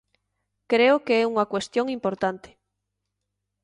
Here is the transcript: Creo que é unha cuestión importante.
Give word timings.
Creo 0.71 0.95
que 1.05 1.13
é 1.23 1.29
unha 1.31 1.49
cuestión 1.53 1.85
importante. 1.97 2.49